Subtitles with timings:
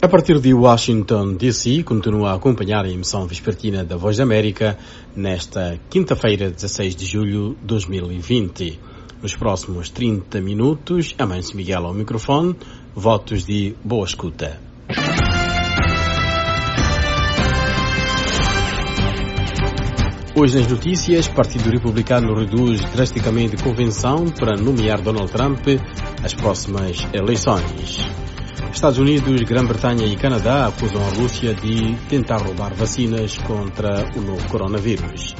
[0.00, 4.78] A partir de Washington, D.C., continua a acompanhar a emissão vespertina da Voz da América
[5.16, 8.78] nesta quinta-feira, 16 de julho de 2020.
[9.20, 12.54] Nos próximos 30 minutos, Amâncio Miguel ao microfone,
[12.94, 14.60] votos de boa escuta.
[20.36, 25.66] Hoje nas notícias, Partido Republicano reduz drasticamente convenção para nomear Donald Trump
[26.22, 28.27] às próximas eleições.
[28.72, 34.46] Estados Unidos, Grã-Bretanha e Canadá acusam a Rússia de tentar roubar vacinas contra o novo
[34.48, 35.34] coronavírus.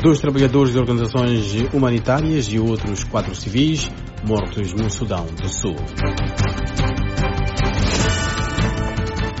[0.00, 3.90] Dois trabalhadores de organizações humanitárias e outros quatro civis
[4.22, 5.76] mortos no Sudão do Sul.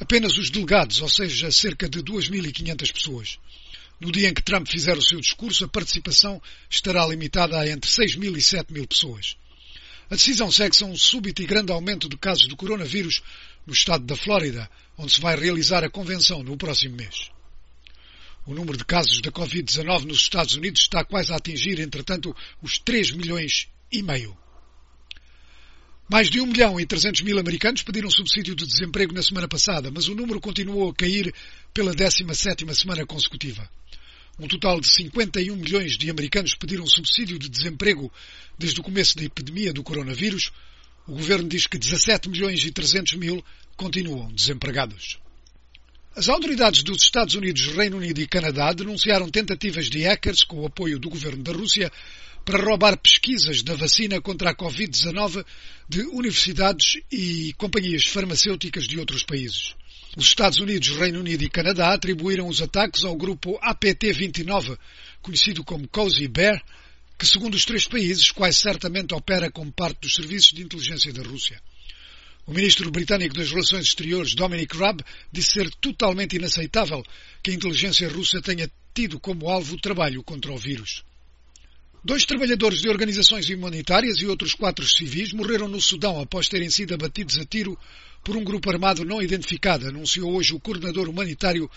[0.01, 3.39] apenas os delegados, ou seja, cerca de 2.500 pessoas.
[4.01, 7.91] No dia em que Trump fizer o seu discurso, a participação estará limitada a entre
[7.91, 9.37] 6.000 e 7.000 pessoas.
[10.11, 13.23] A decisão segue-se a um súbito e grande aumento de casos do coronavírus
[13.67, 17.31] no estado da Flórida, onde se vai realizar a convenção no próximo mês.
[18.47, 22.79] O número de casos da Covid-19 nos Estados Unidos está quase a atingir, entretanto, os
[22.79, 24.35] 3 milhões e meio.
[26.11, 29.91] Mais de 1 milhão e 300 mil americanos pediram subsídio de desemprego na semana passada,
[29.91, 31.35] mas o número continuou a cair
[31.75, 33.69] pela 17ª semana consecutiva.
[34.39, 38.11] Um total de 51 milhões de americanos pediram subsídio de desemprego
[38.59, 40.51] desde o começo da epidemia do coronavírus.
[41.07, 43.45] O governo diz que 17 milhões e 300 mil
[43.77, 45.19] continuam desempregados.
[46.17, 50.67] As autoridades dos Estados Unidos, Reino Unido e Canadá denunciaram tentativas de hackers com o
[50.67, 51.93] apoio do governo da Rússia
[52.49, 55.45] para roubar pesquisas da vacina contra a Covid-19
[55.87, 59.75] de universidades e companhias farmacêuticas de outros países.
[60.17, 64.79] Os Estados Unidos, Reino Unido e Canadá atribuíram os ataques ao grupo APT-29,
[65.21, 66.59] conhecido como Cozy Bear,
[67.19, 71.23] que segundo os três países quase certamente opera como parte dos serviços de inteligência da
[71.23, 71.61] Rússia.
[72.47, 77.05] O ministro britânico das Relações Exteriores, Dominic Raab, disse ser totalmente inaceitável
[77.43, 81.07] que a inteligência russa tenha tido como alvo o trabalho contra o vírus.
[82.05, 86.95] Dois trabalhadores de organizações humanitárias e outros quatro civis morreram no Sudão após terem sido
[86.95, 87.77] abatidos a tiro
[88.23, 91.69] por um grupo armado não identificado, anunciou hoje o coordenador humanitário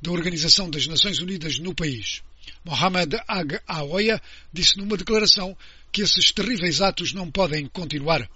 [0.00, 2.22] da Organização das Nações Unidas no país.
[2.64, 4.20] Mohamed Ag Aoya
[4.50, 5.54] disse numa declaração
[5.92, 8.26] que esses terríveis atos não podem continuar.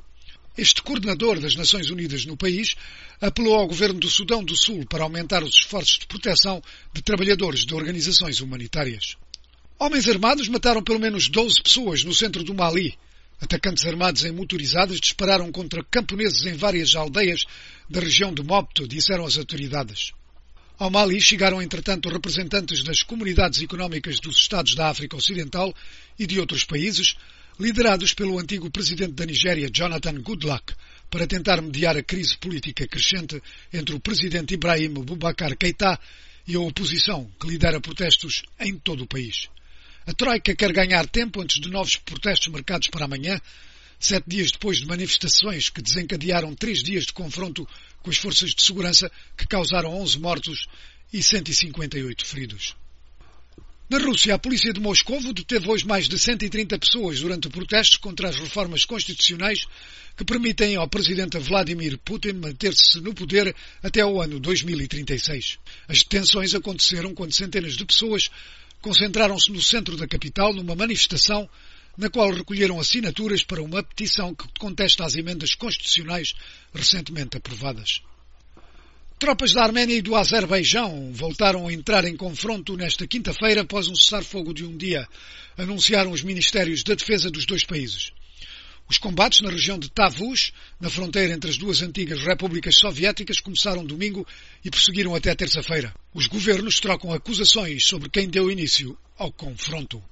[0.58, 2.74] Este coordenador das Nações Unidas no país
[3.18, 6.62] apelou ao governo do Sudão do Sul para aumentar os esforços de proteção
[6.92, 9.16] de trabalhadores de organizações humanitárias.
[9.82, 12.98] Homens armados mataram pelo menos 12 pessoas no centro do Mali.
[13.40, 17.46] Atacantes armados em motorizadas dispararam contra camponeses em várias aldeias
[17.88, 20.12] da região de Mopto, disseram as autoridades.
[20.78, 25.74] Ao Mali chegaram, entretanto, representantes das comunidades económicas dos Estados da África Ocidental
[26.18, 27.16] e de outros países,
[27.58, 30.74] liderados pelo antigo presidente da Nigéria, Jonathan Goodluck,
[31.08, 33.42] para tentar mediar a crise política crescente
[33.72, 35.98] entre o presidente Ibrahim Boubacar Keita
[36.46, 39.48] e a oposição, que lidera protestos em todo o país.
[40.10, 43.40] A Troika quer ganhar tempo antes de novos protestos marcados para amanhã,
[43.96, 47.64] sete dias depois de manifestações que desencadearam três dias de confronto
[48.02, 50.66] com as forças de segurança que causaram 11 mortos
[51.12, 52.74] e 158 feridos.
[53.88, 58.30] Na Rússia, a polícia de Moscou deteve hoje mais de 130 pessoas durante protestos contra
[58.30, 59.64] as reformas constitucionais
[60.16, 65.58] que permitem ao presidente Vladimir Putin manter-se no poder até o ano 2036.
[65.86, 68.28] As detenções aconteceram quando centenas de pessoas
[68.80, 71.48] concentraram-se no centro da capital numa manifestação
[71.96, 76.34] na qual recolheram assinaturas para uma petição que contesta as emendas constitucionais
[76.72, 78.00] recentemente aprovadas.
[79.18, 83.94] Tropas da Arménia e do Azerbaijão voltaram a entrar em confronto nesta quinta-feira após um
[83.94, 85.06] cessar-fogo de um dia,
[85.58, 88.12] anunciaram os ministérios da defesa dos dois países.
[88.90, 93.86] Os combates na região de Tavuz, na fronteira entre as duas antigas repúblicas soviéticas, começaram
[93.86, 94.26] domingo
[94.64, 95.94] e prosseguiram até terça-feira.
[96.12, 100.02] Os governos trocam acusações sobre quem deu início ao confronto.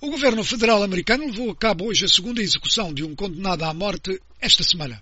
[0.00, 3.72] O governo federal americano levou a cabo hoje a segunda execução de um condenado à
[3.72, 5.00] morte esta semana.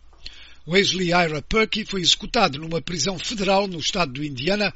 [0.69, 4.75] Wesley Ira Perky foi executado numa prisão federal no estado do Indiana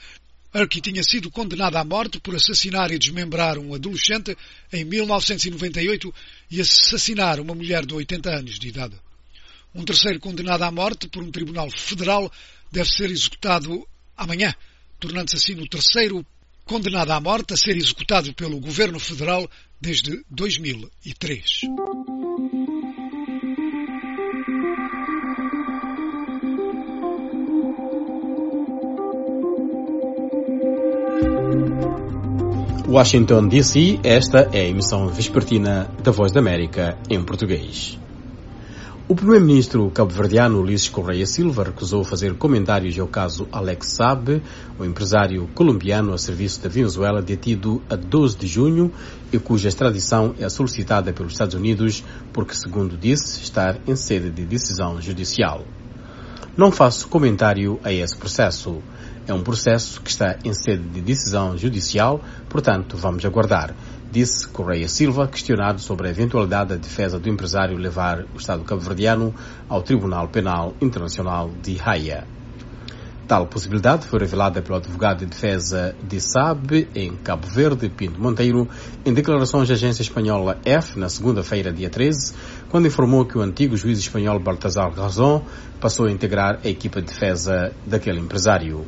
[0.56, 4.34] Urquy tinha sido condenado à morte por assassinar e desmembrar um adolescente
[4.72, 6.14] em 1998
[6.50, 8.94] e assassinar uma mulher de 80 anos de idade.
[9.74, 12.30] Um terceiro condenado à morte por um tribunal federal
[12.72, 14.54] deve ser executado amanhã,
[14.98, 16.24] tornando-se assim o terceiro
[16.64, 19.48] condenado à morte a ser executado pelo governo federal
[19.80, 21.60] desde 2003.
[32.96, 37.98] Washington, D.C., esta é a emissão vespertina da Voz da América em português.
[39.06, 44.40] O primeiro-ministro cabo-verdiano Ulisses Correia Silva recusou fazer comentários ao caso Alex Saab,
[44.78, 48.90] o empresário colombiano a serviço da Venezuela detido a 12 de junho
[49.30, 52.02] e cuja extradição é solicitada pelos Estados Unidos
[52.32, 55.66] porque, segundo disse, está em sede de decisão judicial.
[56.56, 58.82] Não faço comentário a esse processo.
[59.28, 63.74] É um processo que está em sede de decisão judicial, portanto, vamos aguardar,
[64.12, 69.34] disse Correia Silva, questionado sobre a eventualidade da defesa do empresário levar o Estado cabo-verdiano
[69.68, 72.24] ao Tribunal Penal Internacional de Haia.
[73.26, 78.68] Tal possibilidade foi revelada pelo advogado de defesa de SAB em Cabo Verde, Pinto Monteiro,
[79.04, 82.32] em declarações à agência espanhola F na segunda-feira, dia 13,
[82.68, 85.42] quando informou que o antigo juiz espanhol Baltasar Razón
[85.80, 88.86] passou a integrar a equipa de defesa daquele empresário.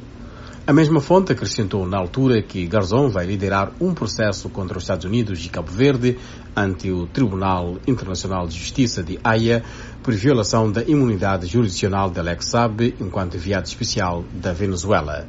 [0.69, 5.07] A mesma fonte acrescentou na altura que Garzón vai liderar um processo contra os Estados
[5.07, 6.19] Unidos e Cabo Verde
[6.55, 9.65] ante o Tribunal Internacional de Justiça de Haia
[10.03, 15.27] por violação da imunidade jurisdicional de Alex Saab enquanto enviado especial da Venezuela.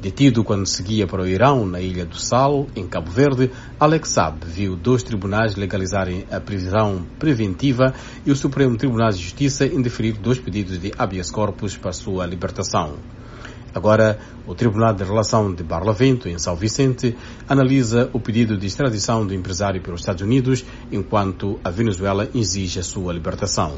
[0.00, 4.46] Detido quando seguia para o Irão, na Ilha do Sal, em Cabo Verde, Alex Saab
[4.46, 7.92] viu dois tribunais legalizarem a prisão preventiva
[8.24, 13.17] e o Supremo Tribunal de Justiça indeferir dois pedidos de habeas corpus para sua libertação.
[13.74, 17.16] Agora, o Tribunal de Relação de Barlavento, em São Vicente,
[17.48, 22.82] analisa o pedido de extradição do empresário pelos Estados Unidos, enquanto a Venezuela exige a
[22.82, 23.76] sua libertação.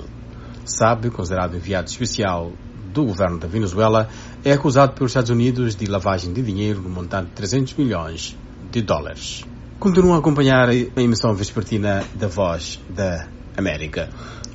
[0.64, 2.52] Sabe, considerado enviado especial
[2.92, 4.08] do governo da Venezuela,
[4.44, 8.36] é acusado pelos Estados Unidos de lavagem de dinheiro no montante de 300 milhões
[8.70, 9.44] de dólares.
[9.78, 13.26] Continuam a acompanhar a emissão vespertina da Voz da
[13.56, 14.10] América.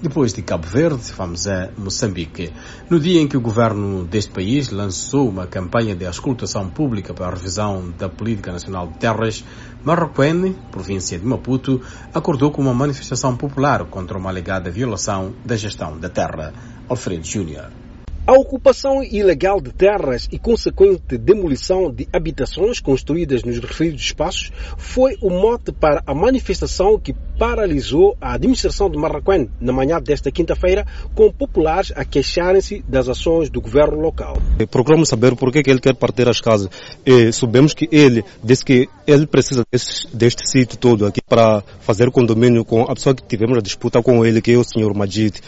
[0.05, 2.53] Depois de Cabo Verde, vamos a Moçambique.
[2.91, 7.25] No dia em que o governo deste país lançou uma campanha de auscultação pública para
[7.25, 9.43] a revisão da Política Nacional de Terras,
[9.83, 11.81] Marroquene, província de Maputo,
[12.13, 16.53] acordou com uma manifestação popular contra uma alegada violação da gestão da terra.
[16.87, 17.84] Alfredo Júnior.
[18.27, 25.16] A ocupação ilegal de terras e consequente demolição de habitações construídas nos referidos espaços foi
[25.22, 30.88] o mote para a manifestação que paralisou a administração de Marraquém na manhã desta quinta-feira,
[31.13, 34.38] com populares a queixarem-se das ações do governo local.
[34.72, 36.68] Procuramos saber por que, ele quer partir as casas.
[37.06, 42.10] E sabemos que ele disse que ele precisa deste, deste sítio todo aqui para fazer
[42.10, 45.42] condomínio com a pessoa que tivemos a disputa com ele, que é o senhor Majid.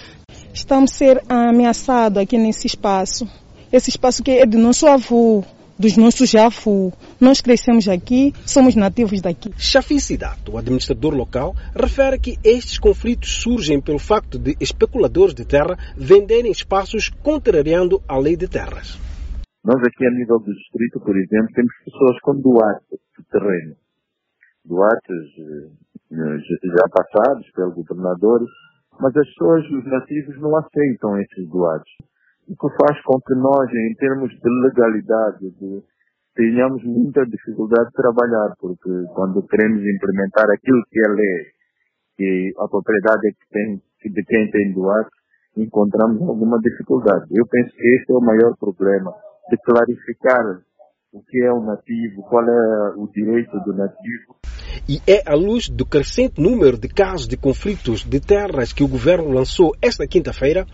[0.57, 3.29] Estamos a ser ameaçados aqui nesse espaço.
[3.71, 5.43] Esse espaço que é do nosso avô,
[5.77, 6.93] dos nossos avós.
[7.21, 9.53] Nós crescemos aqui, somos nativos daqui.
[9.55, 15.45] Chafi Sidato, o administrador local, refere que estes conflitos surgem pelo facto de especuladores de
[15.45, 18.97] terra venderem espaços contrariando a lei de terras.
[19.63, 23.75] Nós aqui a nível do distrito, por exemplo, temos pessoas com doates de terreno.
[24.65, 25.27] Doates
[26.11, 28.41] eh, já passados pelo governador
[28.99, 31.89] mas as pessoas, os nativos, não aceitam esses doados.
[32.47, 35.83] O que faz com que nós, em termos de legalidade, de,
[36.35, 41.45] tenhamos muita dificuldade de trabalhar, porque quando queremos implementar aquilo que é lei,
[42.15, 45.09] que a propriedade é que tem, de quem tem doado,
[45.57, 47.25] encontramos alguma dificuldade.
[47.31, 49.13] Eu penso que esse é o maior problema,
[49.49, 50.61] de clarificar
[51.11, 54.35] o que é o nativo, qual é o direito do nativo.
[54.87, 58.87] E é à luz do crescente número de casos de conflitos de terras que o
[58.87, 60.65] governo lançou esta quinta-feira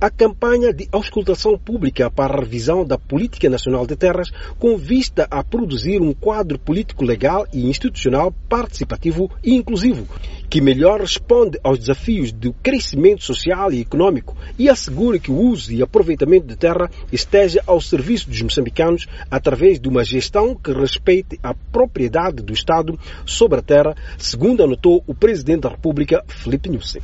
[0.00, 5.26] a campanha de auscultação pública para a revisão da Política Nacional de Terras com vista
[5.30, 10.06] a produzir um quadro político legal e institucional participativo e inclusivo
[10.54, 15.72] que melhor responde aos desafios do crescimento social e econômico e assegure que o uso
[15.72, 21.40] e aproveitamento de terra esteja ao serviço dos moçambicanos através de uma gestão que respeite
[21.42, 22.96] a propriedade do Estado
[23.26, 27.02] sobre a terra, segundo anotou o Presidente da República, Felipe Nussi.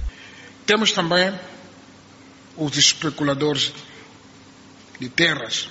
[0.64, 1.32] Temos também
[2.56, 3.72] os especuladores
[4.98, 5.68] de terras.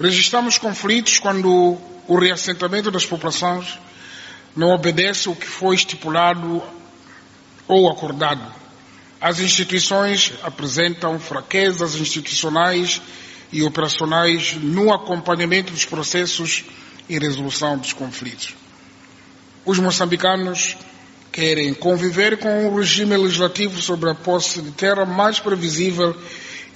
[0.00, 3.78] Registramos conflitos quando o reassentamento das populações
[4.54, 6.62] não obedece o que foi estipulado
[7.66, 8.52] ou acordado.
[9.20, 13.00] As instituições apresentam fraquezas institucionais
[13.52, 16.64] e operacionais no acompanhamento dos processos
[17.08, 18.54] e resolução dos conflitos.
[19.64, 20.76] Os moçambicanos
[21.32, 26.14] querem conviver com um regime legislativo sobre a posse de terra mais previsível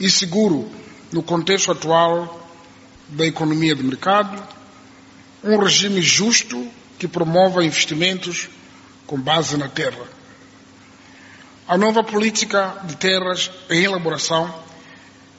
[0.01, 0.71] e seguro
[1.13, 2.49] no contexto atual
[3.09, 4.43] da economia de mercado,
[5.45, 6.67] um regime justo
[6.99, 8.49] que promova investimentos
[9.07, 10.05] com base na terra.
[11.69, 14.53] A nova política de terras em elaboração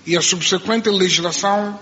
[0.06, 1.78] e a subsequente legislação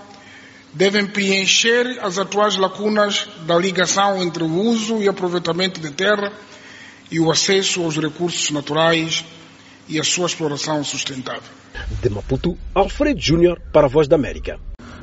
[0.72, 6.32] devem preencher as atuais lacunas da ligação entre o uso e aproveitamento de terra
[7.10, 9.24] e o acesso aos recursos naturais
[9.88, 11.50] e a sua exploração sustentável.
[12.02, 14.58] De Maputo, Alfredo Júnior para a Voz da América.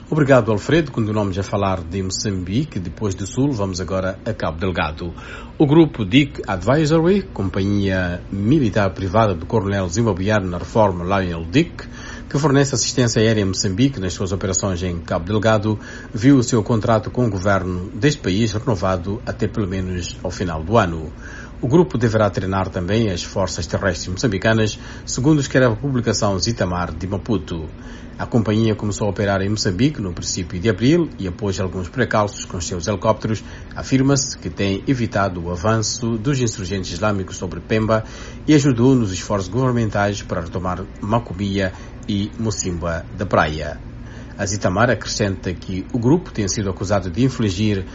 [0.09, 0.91] Obrigado, Alfredo.
[0.91, 2.77] Continuamos a falar de Moçambique.
[2.77, 5.13] Depois do Sul, vamos agora a Cabo Delgado.
[5.57, 11.87] O grupo DIC Advisory, companhia militar privada do coronel zimbabuiano na reforma Lionel Dick,
[12.29, 15.79] que fornece assistência aérea a Moçambique nas suas operações em Cabo Delgado,
[16.13, 20.63] viu o seu contrato com o governo deste país renovado até pelo menos ao final
[20.63, 21.11] do ano.
[21.63, 27.07] O grupo deverá treinar também as forças terrestres moçambicanas, segundo escreve a publicação Zitamar de
[27.07, 27.69] Maputo.
[28.19, 32.43] A companhia começou a operar em Moçambique no princípio de abril e, após alguns precalços
[32.43, 33.41] com seus helicópteros,
[33.73, 38.03] afirma-se que tem evitado o avanço dos insurgentes islâmicos sobre Pemba
[38.45, 41.71] e ajudou nos esforços governamentais para retomar Macubia
[42.09, 43.79] e Mocimba da Praia.
[44.37, 47.85] A Zitamar acrescenta que o grupo tem sido acusado de infligir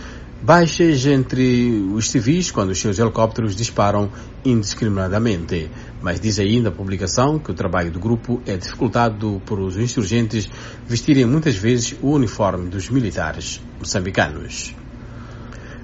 [0.42, 4.10] baixas entre os civis quando os seus helicópteros disparam
[4.44, 5.70] indiscriminadamente.
[6.00, 10.48] Mas diz ainda a publicação que o trabalho do grupo é dificultado por os insurgentes
[10.86, 14.74] vestirem muitas vezes o uniforme dos militares moçambicanos.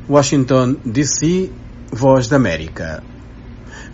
[0.08, 1.50] Washington, D.C.,
[1.90, 3.04] Voz da América.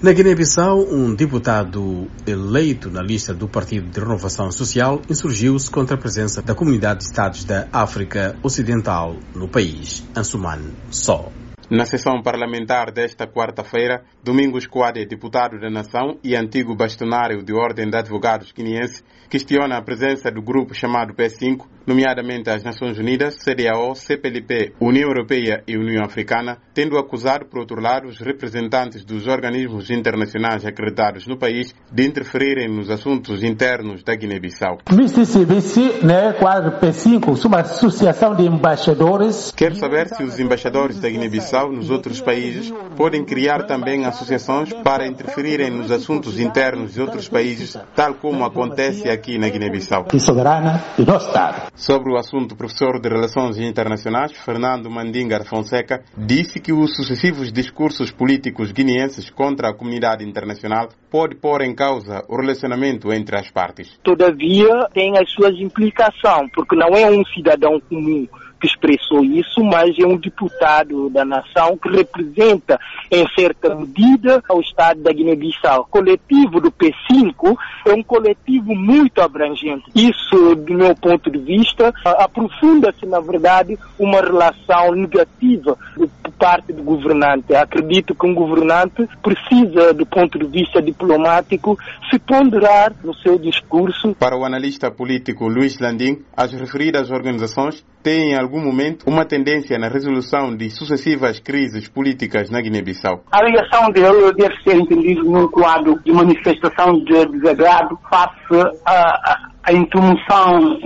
[0.03, 5.99] Na Guiné-Bissau, um deputado eleito na lista do Partido de Renovação Social insurgiu-se contra a
[5.99, 11.31] presença da Comunidade de Estados da África Ocidental no país, Ansuman Só.
[11.71, 17.91] Na sessão parlamentar desta quarta-feira, Domingos Coade, deputado da Nação e antigo bastonário de Ordem
[17.91, 23.97] de Advogados guineense, questiona a presença do grupo chamado P5, nomeadamente as Nações Unidas, CDAO,
[23.97, 29.91] CPLP, União Europeia e União Africana, tendo acusado, por outro lado, os representantes dos organismos
[29.91, 34.79] internacionais acreditados no país de interferirem nos assuntos internos da Guiné-Bissau.
[34.89, 39.53] MCCBC, né, quadro P5, uma associação de embaixadores.
[39.57, 45.09] Quer saber se os embaixadores da Guiné-Bissau nos outros países podem criar também associações para
[45.09, 50.07] interferirem nos assuntos internos de outros países, tal como acontece aqui na Guiné-Bissau.
[50.21, 51.63] Soberana do nosso Estado.
[51.81, 57.51] Sobre o assunto, o professor de Relações Internacionais, Fernando Mandinga Fonseca, disse que os sucessivos
[57.51, 63.51] discursos políticos guineenses contra a comunidade internacional pode pôr em causa o relacionamento entre as
[63.51, 63.99] partes.
[64.03, 68.29] Todavia, tem as suas implicações, porque não é um cidadão comum
[68.61, 72.79] que expressou isso, mas é um deputado da nação que representa,
[73.11, 75.83] em certa medida, o Estado da Guiné-Bissau.
[75.83, 79.85] O coletivo do P5 é um coletivo muito abrangente.
[79.95, 85.77] Isso, do meu ponto de vista, aprofunda-se, na verdade, uma relação negativa
[86.23, 87.55] por parte do governante.
[87.55, 91.79] Acredito que um governante precisa, do ponto de vista diplomático,
[92.11, 94.15] se ponderar no seu discurso.
[94.15, 99.79] Para o analista político Luiz Landim, as referidas organizações têm em algum momento uma tendência
[99.79, 103.23] na resolução de sucessivas crises políticas na Guiné-Bissau.
[103.31, 109.73] A ligação dele deve ser entendida num quadro de manifestação de desagrado face a, a
[109.73, 110.79] intromissão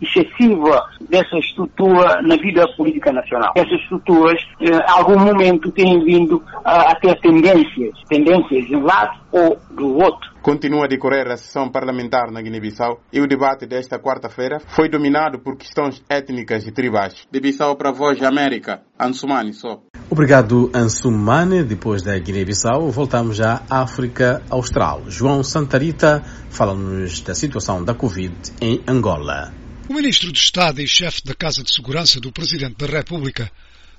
[0.00, 3.52] excessiva dessa estrutura na vida política nacional.
[3.54, 8.84] Essas estruturas, eh, em algum momento, têm vindo a, a ter tendências, tendências de um
[8.84, 10.31] lado ou do outro.
[10.42, 15.38] Continua a decorrer a sessão parlamentar na Guiné-Bissau e o debate desta quarta-feira foi dominado
[15.38, 17.14] por questões étnicas e tribais.
[17.30, 19.80] De Bissau para a Voz da América, Ansumani só.
[20.10, 21.62] Obrigado, Ansumane.
[21.62, 25.04] Depois da Guiné-Bissau, voltamos à África Austral.
[25.08, 29.54] João Santarita fala-nos da situação da Covid em Angola.
[29.88, 33.48] O ministro de Estado e chefe da Casa de Segurança do Presidente da República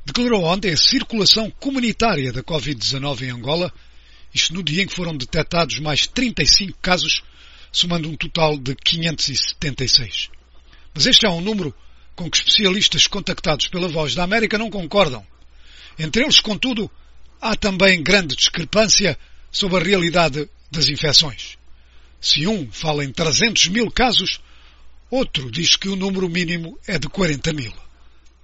[0.05, 3.71] declarou ontem a circulação comunitária da Covid-19 em Angola
[4.33, 7.23] isto no dia em que foram detectados mais 35 casos,
[7.71, 10.29] somando um total de 576.
[10.93, 11.73] Mas este é um número
[12.15, 15.25] com que especialistas contactados pela Voz da América não concordam.
[15.97, 16.89] Entre eles, contudo,
[17.41, 19.17] há também grande discrepância
[19.51, 21.57] sobre a realidade das infecções.
[22.19, 24.39] Se um fala em 300 mil casos,
[25.09, 27.73] outro diz que o número mínimo é de 40 mil.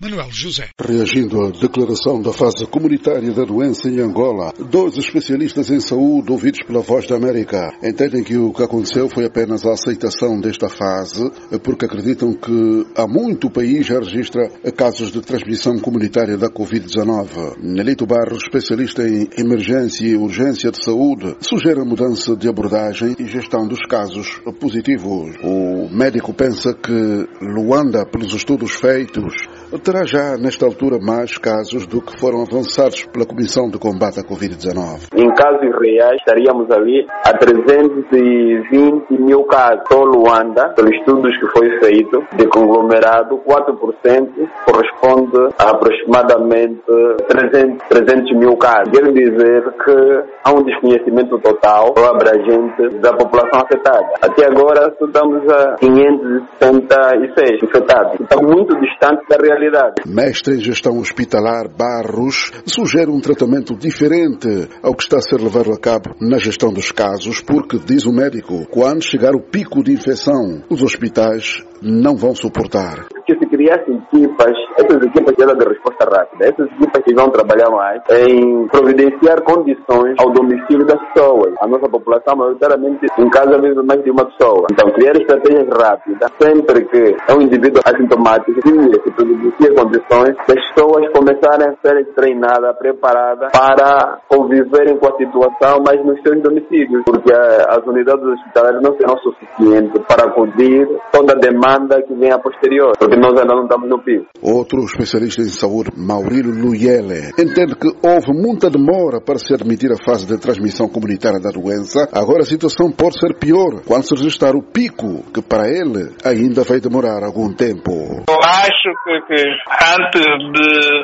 [0.02, 0.70] Manuel José.
[0.80, 6.62] Reagindo à declaração da fase comunitária da doença em Angola, dois especialistas em saúde ouvidos
[6.66, 11.30] pela Voz da América entendem que o que aconteceu foi apenas a aceitação desta fase,
[11.62, 17.58] porque acreditam que há muito o país já registra casos de transmissão comunitária da Covid-19.
[17.62, 23.26] Nelito Barros, especialista em emergência e urgência de saúde, sugere a mudança de abordagem e
[23.26, 25.36] gestão dos casos positivos.
[25.44, 29.34] O médico pensa que Luanda, pelos estudos feitos,
[29.78, 34.24] terá já, nesta altura, mais casos do que foram avançados pela Comissão de Combate à
[34.24, 35.10] Covid-19.
[35.16, 39.84] Em casos reais, estaríamos ali a 320 mil casos.
[39.92, 44.30] Só Luanda, pelos estudos que foi feito, de conglomerado, 4%
[44.66, 46.82] corresponde a aproximadamente
[47.28, 48.90] 300, 300 mil casos.
[48.92, 54.14] Quer dizer que há um desconhecimento total ou abrangente da população afetada.
[54.22, 58.20] Até agora, estamos a 566 infectados.
[58.20, 59.59] Está muito distante da realidade.
[60.06, 65.72] Mestre em gestão hospitalar Barros sugere um tratamento diferente ao que está a ser levado
[65.72, 69.94] a cabo na gestão dos casos, porque, diz o médico, quando chegar o pico de
[69.94, 73.08] infecção, os hospitais não vão suportar.
[73.26, 77.70] Que se criassem equipas, essas equipas eram de resposta rápida, essas equipas que vão trabalhar
[77.70, 81.54] mais em providenciar condições ao domicílio das pessoas.
[81.62, 84.66] A nossa população, maioritariamente, em casa vive mais de uma pessoa.
[84.72, 89.12] Então, criar estratégias rápidas, sempre que é um indivíduo assintomático, se
[89.50, 96.22] providencia condições pessoas começarem a ser treinadas, preparadas para conviverem com a situação, mas nos
[96.22, 102.14] seus domicílios, porque as unidades hospitalares não serão suficientes para acudir toda a demanda que
[102.16, 104.26] vem a posterior, porque nós ainda não estamos no pico.
[104.42, 110.04] Outro especialista em saúde, Maurílio Luyele, entende que houve muita demora para se admitir a
[110.04, 112.08] fase de transmissão comunitária da doença.
[112.14, 116.64] Agora a situação pode ser pior quando se registrar o pico, que para ele ainda
[116.64, 117.92] vai demorar algum tempo.
[118.28, 121.02] Eu acho que, que antes de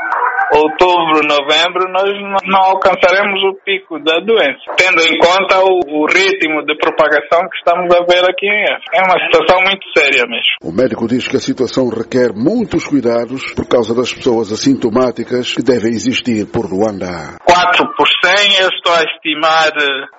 [0.53, 2.11] outubro, novembro, nós
[2.45, 7.57] não alcançaremos o pico da doença, tendo em conta o, o ritmo de propagação que
[7.57, 8.83] estamos a ver aqui em F.
[8.93, 10.55] É uma situação muito séria mesmo.
[10.63, 15.63] O médico diz que a situação requer muitos cuidados por causa das pessoas assintomáticas que
[15.63, 17.37] devem existir por Luanda.
[17.45, 19.71] 4 por 100, eu estou a estimar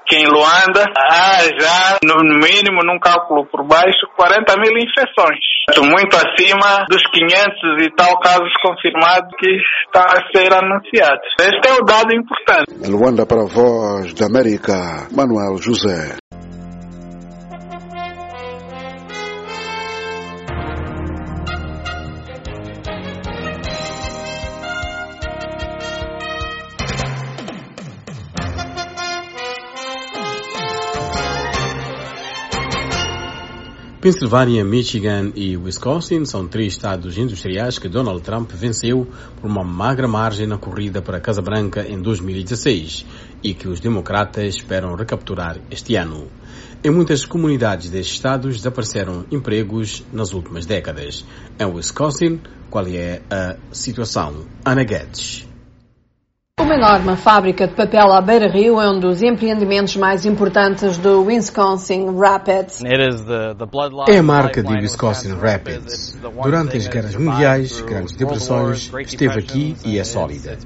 [0.06, 5.44] que em Luanda há já, no mínimo, num cálculo por baixo, 40 mil infecções.
[5.82, 9.50] Muito acima dos 500 e tal casos confirmados que
[9.84, 11.26] estão a ser anunciados.
[11.40, 12.88] Este é o dado importante.
[12.88, 16.16] Luanda para a Voz da América, Manuel José.
[34.06, 39.04] Pensilvânia, Michigan e Wisconsin são três estados industriais que Donald Trump venceu
[39.40, 43.04] por uma magra margem na corrida para a Casa Branca em 2016
[43.42, 46.28] e que os democratas esperam recapturar este ano.
[46.84, 51.24] Em muitas comunidades destes estados desapareceram empregos nas últimas décadas.
[51.58, 52.38] Em Wisconsin,
[52.70, 54.46] qual é a situação?
[54.64, 55.55] Ana Guedes.
[56.58, 62.06] Uma enorme fábrica de papel à beira-rio é um dos empreendimentos mais importantes do Wisconsin
[62.18, 62.82] Rapids.
[64.08, 66.18] É a marca de Wisconsin Rapids.
[66.42, 70.56] Durante as guerras mundiais, grandes depressões, esteve aqui e é sólida.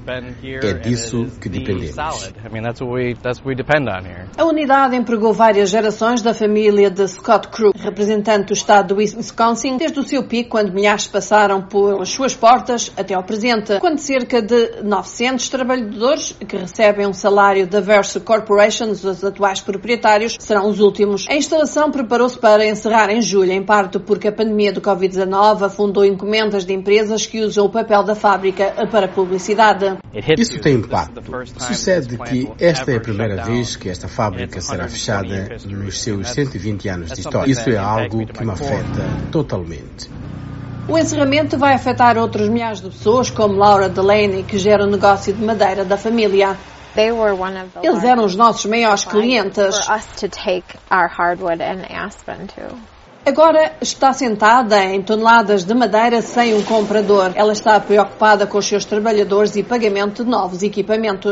[0.43, 1.97] É disso que dependemos.
[4.37, 9.75] A unidade empregou várias gerações da família de Scott Crew, representante do estado do Wisconsin,
[9.75, 14.41] desde o seu pico, quando milhares passaram por suas portas, até ao presente, quando cerca
[14.41, 20.67] de 900 trabalhadores trabalhadores que recebem um salário da Verso Corporation, os atuais proprietários, serão
[20.67, 21.25] os últimos.
[21.29, 26.05] A instalação preparou-se para encerrar em julho, em parte porque a pandemia do Covid-19 afundou
[26.05, 29.97] encomendas de empresas que usam o papel da fábrica para publicidade.
[30.37, 31.21] Isso tem impacto.
[31.59, 36.89] Sucede que esta é a primeira vez que esta fábrica será fechada nos seus 120
[36.89, 37.51] anos de história.
[37.51, 40.09] Isso é algo que me afeta totalmente.
[40.87, 45.33] O encerramento vai afetar outros milhares de pessoas, como Laura Delaney, que gera o negócio
[45.33, 46.57] de madeira da família.
[47.81, 49.87] Eles eram os nossos maiores clientes.
[53.31, 57.31] Agora está sentada em toneladas de madeira sem um comprador.
[57.33, 61.31] Ela está preocupada com os seus trabalhadores e pagamento de novos equipamentos.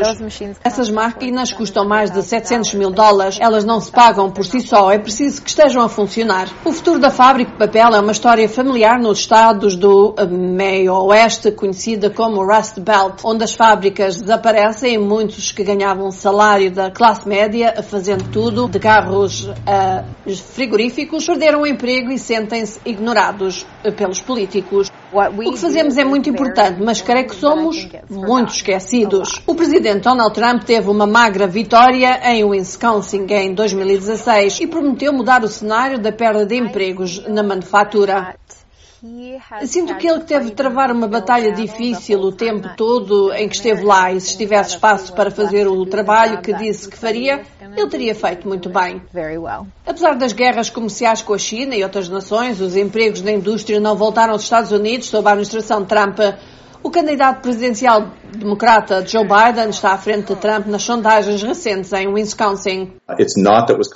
[0.64, 3.38] Essas máquinas custam mais de 700 mil dólares.
[3.42, 4.90] Elas não se pagam por si só.
[4.90, 6.48] É preciso que estejam a funcionar.
[6.64, 11.52] O futuro da fábrica de papel é uma história familiar nos estados do meio oeste,
[11.52, 17.28] conhecida como Rust Belt, onde as fábricas desaparecem e muitos que ganhavam salário da classe
[17.28, 20.06] média, fazendo tudo, de carros a
[20.54, 23.66] frigoríficos, perderam o emprego e sentem-se ignorados
[23.98, 24.92] pelos políticos.
[25.12, 29.42] O que fazemos é muito importante, mas creio que somos muito esquecidos.
[29.48, 35.44] O presidente Donald Trump teve uma magra vitória em Wisconsin em 2016 e prometeu mudar
[35.44, 38.36] o cenário da perda de empregos na manufatura.
[39.66, 43.84] Sinto que ele teve de travar uma batalha difícil o tempo todo em que esteve
[43.84, 48.14] lá e se tivesse espaço para fazer o trabalho que disse que faria, ele teria
[48.14, 49.02] feito muito bem.
[49.86, 53.96] Apesar das guerras comerciais com a China e outras nações, os empregos da indústria não
[53.96, 56.20] voltaram aos Estados Unidos sob a administração Trump.
[56.82, 62.08] O candidato presidencial democrata Joe Biden está à frente de Trump nas sondagens recentes em
[62.08, 62.94] Wisconsin.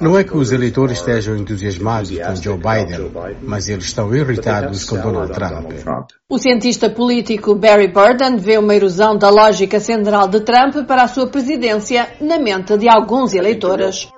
[0.02, 4.98] Não é que os eleitores estejam entusiasmados com Joe Biden, mas eles estão irritados com
[4.98, 5.72] Donald Trump.
[6.30, 11.08] O cientista político Barry Burden vê uma erosão da lógica central de Trump para a
[11.08, 14.10] sua presidência na mente de alguns eleitores.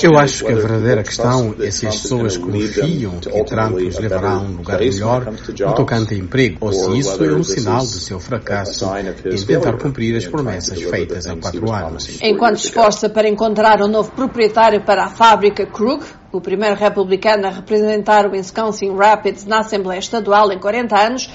[0.00, 4.34] Eu acho que a verdadeira questão é se as pessoas confiam que Trump os levará
[4.34, 7.86] a um lugar melhor no tocante a emprego, ou se isso é um sinal do
[7.86, 12.20] seu fracasso em tentar cumprir as promessas feitas há quatro anos.
[12.22, 17.50] Enquanto esforça para encontrar um novo proprietário para a fábrica Krug, o primeiro republicano a
[17.50, 21.28] representar o Wisconsin Rapids na Assembleia Estadual em 40 anos,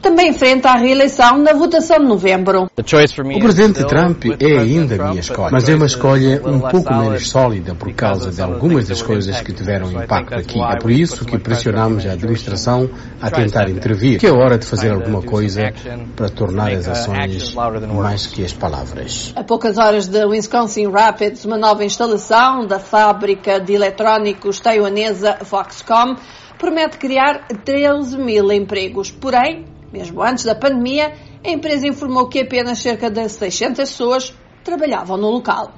[0.00, 2.64] também enfrenta a reeleição na votação de novembro.
[2.64, 7.28] O presidente Trump é ainda a minha escolha, mas é uma escolha um pouco menos
[7.28, 10.60] sólida por causa de algumas das coisas que tiveram impacto aqui.
[10.60, 12.88] É por isso que pressionamos a administração
[13.20, 15.72] a tentar intervir, que é hora de fazer alguma coisa
[16.14, 17.54] para tornar as ações
[17.92, 19.32] mais que as palavras.
[19.36, 26.16] A poucas horas de Wisconsin Rapids, uma nova instalação da fábrica de eletrónicos taiwanesa Foxconn
[26.58, 29.10] promete criar 13 mil empregos.
[29.10, 31.12] Porém, mesmo antes da pandemia,
[31.44, 35.72] a empresa informou que apenas cerca de 600 pessoas trabalhavam no local.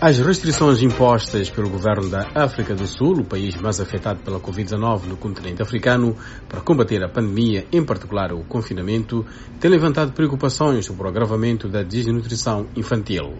[0.00, 5.06] As restrições impostas pelo governo da África do Sul, o país mais afetado pela Covid-19
[5.06, 6.16] no continente africano,
[6.48, 9.26] para combater a pandemia, em particular o confinamento,
[9.58, 13.38] têm levantado preocupações sobre o agravamento da desnutrição infantil.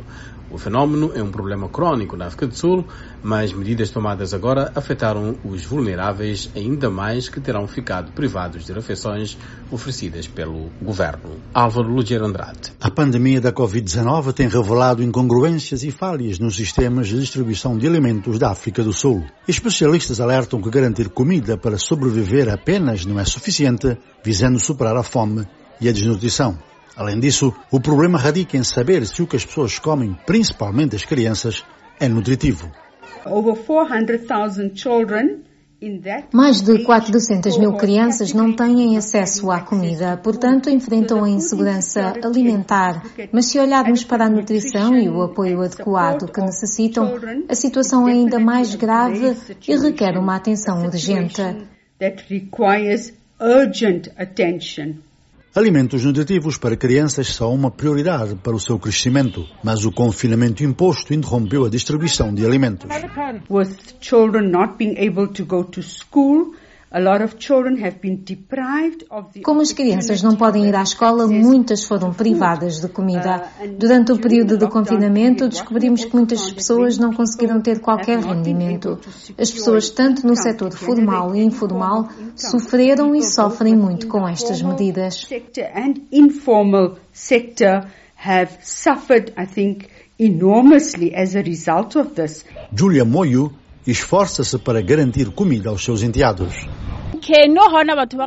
[0.50, 2.84] O fenômeno é um problema crônico na África do Sul,
[3.22, 9.36] mas medidas tomadas agora afetaram os vulneráveis ainda mais que terão ficado privados de refeições
[9.70, 11.36] oferecidas pelo governo.
[11.52, 12.72] Álvaro Lugier Andrade.
[12.80, 18.38] A pandemia da Covid-19 tem revelado incongruências e falhas nos sistemas de distribuição de alimentos
[18.38, 19.24] da África do Sul.
[19.46, 25.46] Especialistas alertam que garantir comida para sobreviver apenas não é suficiente, visando superar a fome
[25.80, 26.58] e a desnutrição.
[26.98, 31.04] Além disso, o problema radica em saber se o que as pessoas comem, principalmente as
[31.04, 31.64] crianças,
[32.00, 32.68] é nutritivo.
[36.34, 43.00] Mais de 400 mil crianças não têm acesso à comida, portanto enfrentam a insegurança alimentar.
[43.30, 47.14] Mas se olharmos para a nutrição e o apoio adequado que necessitam,
[47.48, 49.36] a situação é ainda mais grave
[49.68, 51.42] e requer uma atenção urgente.
[55.58, 61.12] Alimentos nutritivos para crianças são uma prioridade para o seu crescimento, mas o confinamento imposto
[61.12, 62.88] interrompeu a distribuição de alimentos.
[63.50, 66.54] With children not being able to go to school,
[69.44, 73.44] como as crianças não podem ir à escola, muitas foram privadas de comida.
[73.78, 78.98] Durante o período de confinamento, descobrimos que muitas pessoas não conseguiram ter qualquer rendimento.
[79.36, 85.28] As pessoas, tanto no setor formal e informal, sofreram e sofrem muito com estas medidas.
[88.18, 92.44] have suffered, I think, enormously as a result of this.
[92.74, 93.52] Julia Moyo
[93.90, 96.68] esforça-se para garantir comida aos seus enteados.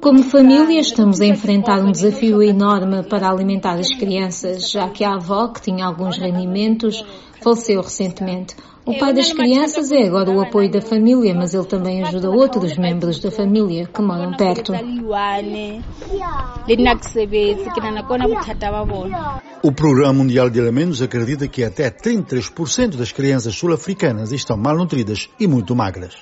[0.01, 5.13] Como família, estamos a enfrentar um desafio enorme para alimentar as crianças, já que a
[5.13, 7.05] avó, que tinha alguns rendimentos,
[7.41, 8.55] faleceu recentemente.
[8.83, 12.75] O pai das crianças é agora o apoio da família, mas ele também ajuda outros
[12.77, 14.73] membros da família que moram perto.
[19.61, 25.45] O Programa Mundial de Alimentos acredita que até 33% das crianças sul-africanas estão malnutridas e
[25.45, 26.15] muito magras.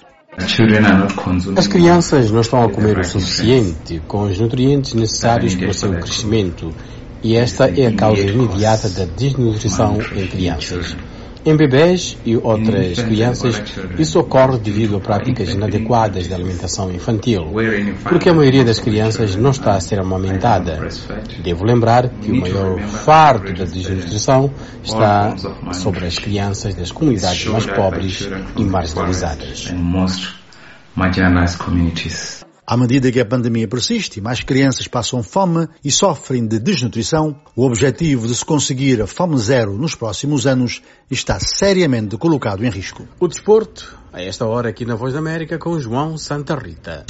[1.58, 5.92] As crianças não estão a comer o suficiente com os nutrientes necessários para o seu
[5.92, 6.74] crescimento
[7.24, 10.96] e esta é a causa imediata da desnutrição em crianças.
[11.46, 13.62] Em bebês e outras crianças,
[13.98, 17.54] isso ocorre devido a práticas inadequadas de alimentação infantil,
[18.04, 20.88] porque a maioria das crianças não está a ser amamentada.
[21.42, 24.52] Devo lembrar que o maior fardo da desnutrição
[24.84, 25.36] está
[25.72, 29.74] sobre as crianças das comunidades mais pobres e marginalizadas.
[32.70, 37.66] À medida que a pandemia persiste, mais crianças passam fome e sofrem de desnutrição, o
[37.66, 40.80] objetivo de se conseguir a fome zero nos próximos anos
[41.10, 43.08] está seriamente colocado em risco.
[43.20, 47.08] O desporto, a esta hora aqui na Voz da América, com João Santa Rita.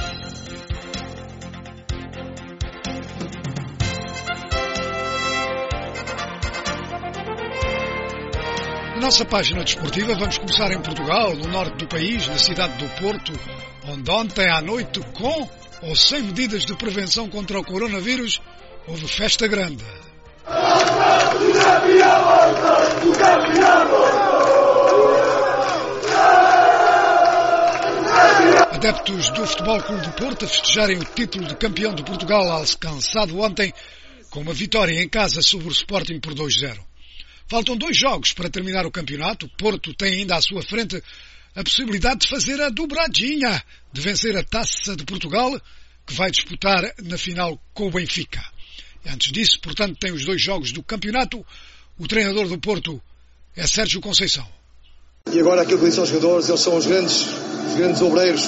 [9.00, 13.32] Nossa página desportiva vamos começar em Portugal, no norte do país, na cidade do Porto,
[13.88, 15.50] onde ontem à noite, com
[15.82, 18.42] ou sem medidas de prevenção contra o coronavírus,
[18.86, 19.84] houve festa grande.
[28.74, 33.40] Adeptos do Futebol Clube do Porto a festejarem o título de campeão de Portugal alcançado
[33.40, 33.74] ontem
[34.30, 36.89] com uma vitória em casa sobre o Sporting por 2-0.
[37.50, 39.48] Faltam dois jogos para terminar o campeonato.
[39.48, 41.02] O Porto tem ainda à sua frente
[41.56, 45.60] a possibilidade de fazer a dobradinha, de vencer a Taça de Portugal,
[46.06, 48.40] que vai disputar na final com o Benfica.
[49.04, 51.44] E antes disso, portanto, tem os dois jogos do campeonato.
[51.98, 53.02] O treinador do Porto
[53.56, 54.48] é Sérgio Conceição.
[55.34, 57.26] E agora aquilo que disse aos jogadores, eles são os grandes,
[57.68, 58.44] os grandes obreiros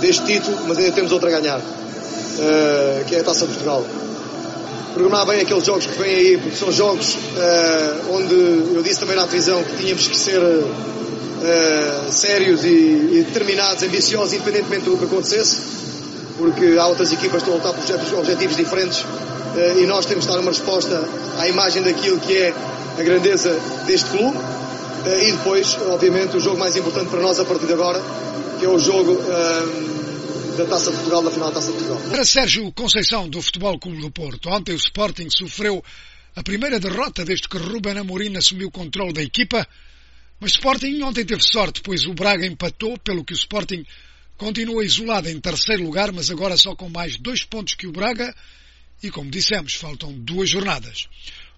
[0.00, 3.84] deste título, mas ainda temos outra a ganhar, uh, que é a Taça de Portugal
[4.94, 8.34] programar bem aqueles jogos que vêm aí, porque são jogos uh, onde
[8.74, 14.34] eu disse também na televisão que tínhamos que ser uh, sérios e, e, determinados, ambiciosos,
[14.34, 15.60] independentemente do que acontecesse,
[16.38, 20.26] porque há outras equipas que estão a lutar por objetivos, diferentes uh, e nós temos
[20.26, 22.54] de dar uma resposta à imagem daquilo que é
[22.98, 24.36] a grandeza deste clube.
[25.22, 28.02] e depois, obviamente, o jogo mais importante para nós a partir de agora,
[28.58, 29.18] que é o jogo
[30.64, 32.00] da Taça Portugal, da final da Taça Portugal.
[32.10, 35.82] Para Sérgio Conceição, do Futebol Clube do Porto, ontem o Sporting sofreu
[36.36, 39.66] a primeira derrota desde que Ruben Amorim assumiu o controle da equipa,
[40.38, 43.84] mas Sporting ontem teve sorte, pois o Braga empatou, pelo que o Sporting
[44.36, 48.34] continua isolado em terceiro lugar, mas agora só com mais dois pontos que o Braga,
[49.02, 51.08] e como dissemos, faltam duas jornadas.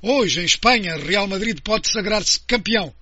[0.00, 2.94] Hoje, em Espanha, Real Madrid pode sagrar-se campeão.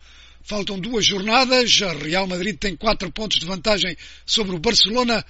[0.42, 5.24] Faltam duas jornadas, Real Madrid tem quatro pontos de vantagem sobre o Barcelona,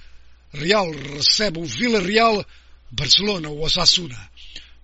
[0.53, 2.45] Real recebe o Villarreal,
[2.91, 4.29] Barcelona o Osasuna.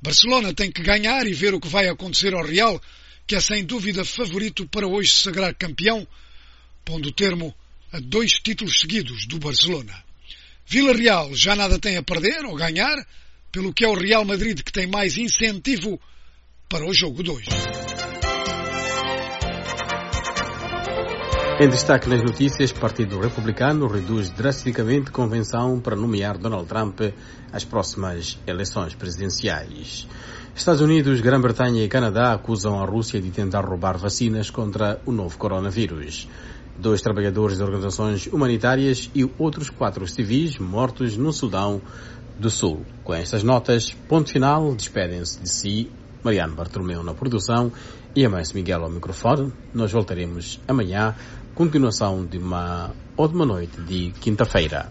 [0.02, 2.82] Barcelona tem que ganhar e ver o que vai acontecer ao Real,
[3.26, 6.08] que é sem dúvida favorito para hoje sagrar campeão,
[6.86, 7.54] pondo termo
[7.92, 10.04] a dois títulos seguidos do Barcelona.
[10.66, 12.96] Villarreal já nada tem a perder ou ganhar,
[13.52, 16.00] pelo que é o Real Madrid que tem mais incentivo
[16.70, 17.46] para o jogo 2.
[21.60, 27.02] Em destaque nas notícias, Partido Republicano reduz drasticamente convenção para nomear Donald Trump
[27.52, 30.08] às próximas eleições presidenciais.
[30.56, 35.36] Estados Unidos, Grã-Bretanha e Canadá acusam a Rússia de tentar roubar vacinas contra o novo
[35.40, 36.28] coronavírus.
[36.78, 41.82] Dois trabalhadores de organizações humanitárias e outros quatro civis mortos no Sudão
[42.38, 42.86] do Sul.
[43.04, 45.92] Com estas notas, ponto final, despedem-se de si
[46.24, 47.72] Mariano Bartolomeu na produção
[48.16, 49.54] e a Márcio Miguel ao microfone.
[49.74, 51.16] Nós voltaremos amanhã
[51.58, 54.88] continuação de uma ótima noite de quinta-feira.